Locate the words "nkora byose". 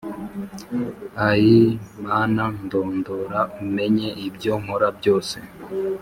4.61-5.37